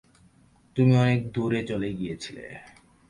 [0.75, 2.45] তুমি অনেক দূরে চলে গিয়েছিলে।